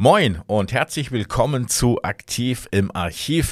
[0.00, 3.50] Moin und herzlich willkommen zu Aktiv im Archiv,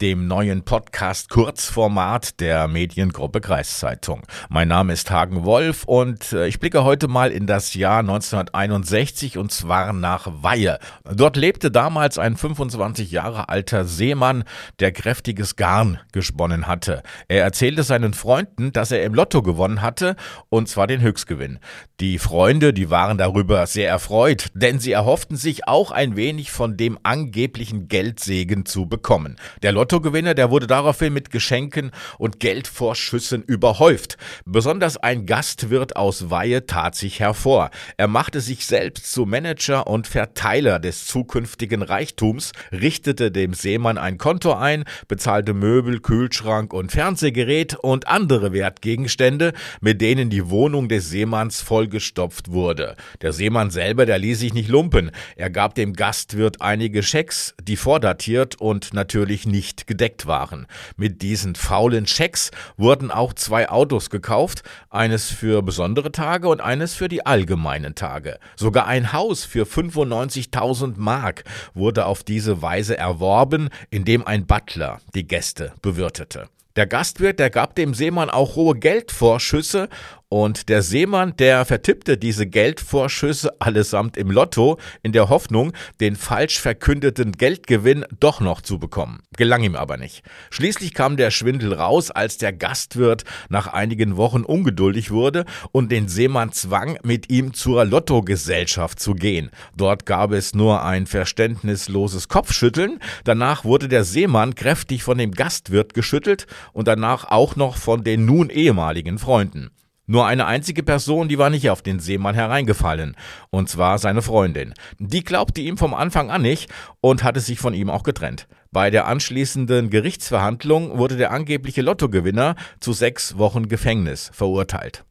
[0.00, 4.22] dem neuen Podcast Kurzformat der Mediengruppe Kreiszeitung.
[4.48, 9.38] Mein Name ist Hagen Wolf und äh, ich blicke heute mal in das Jahr 1961
[9.38, 10.78] und zwar nach Weihe.
[11.04, 14.44] Dort lebte damals ein 25 Jahre alter Seemann,
[14.78, 17.02] der kräftiges Garn gesponnen hatte.
[17.26, 20.14] Er erzählte seinen Freunden, dass er im Lotto gewonnen hatte
[20.48, 21.58] und zwar den Höchstgewinn.
[21.98, 26.76] Die Freunde, die waren darüber sehr erfreut, denn sie erhofften sich auch ein wenig von
[26.76, 29.34] dem angeblichen Geldsegen zu bekommen.
[29.62, 34.18] Der Lotto Lottogewinner, der wurde daraufhin mit Geschenken und Geldvorschüssen überhäuft.
[34.44, 37.70] Besonders ein Gastwirt aus Weihe tat sich hervor.
[37.96, 44.18] Er machte sich selbst zu Manager und Verteiler des zukünftigen Reichtums, richtete dem Seemann ein
[44.18, 51.08] Konto ein, bezahlte Möbel, Kühlschrank und Fernsehgerät und andere Wertgegenstände, mit denen die Wohnung des
[51.08, 52.94] Seemanns vollgestopft wurde.
[53.22, 55.12] Der Seemann selber, der ließ sich nicht lumpen.
[55.36, 60.66] Er gab dem Gastwirt einige Schecks, die vordatiert und natürlich nicht nicht gedeckt waren.
[60.96, 66.94] Mit diesen faulen Schecks wurden auch zwei Autos gekauft, eines für besondere Tage und eines
[66.94, 68.38] für die allgemeinen Tage.
[68.56, 71.44] Sogar ein Haus für 95.000 Mark
[71.74, 76.48] wurde auf diese Weise erworben, indem ein Butler die Gäste bewirtete.
[76.76, 79.88] Der Gastwirt, der gab dem Seemann auch hohe Geldvorschüsse
[80.30, 86.60] und der Seemann, der vertippte diese Geldvorschüsse allesamt im Lotto in der Hoffnung, den falsch
[86.60, 89.20] verkündeten Geldgewinn doch noch zu bekommen.
[89.36, 90.22] Gelang ihm aber nicht.
[90.50, 96.08] Schließlich kam der Schwindel raus, als der Gastwirt nach einigen Wochen ungeduldig wurde und den
[96.08, 99.50] Seemann zwang, mit ihm zur Lottogesellschaft zu gehen.
[99.76, 102.98] Dort gab es nur ein verständnisloses Kopfschütteln.
[103.24, 108.26] Danach wurde der Seemann kräftig von dem Gastwirt geschüttelt und danach auch noch von den
[108.26, 109.70] nun ehemaligen Freunden.
[110.10, 113.14] Nur eine einzige Person, die war nicht auf den Seemann hereingefallen,
[113.50, 114.72] und zwar seine Freundin.
[114.98, 116.70] Die glaubte ihm vom Anfang an nicht
[117.02, 118.48] und hatte sich von ihm auch getrennt.
[118.72, 125.04] Bei der anschließenden Gerichtsverhandlung wurde der angebliche Lottogewinner zu sechs Wochen Gefängnis verurteilt.